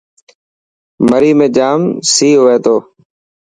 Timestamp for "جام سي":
1.57-2.29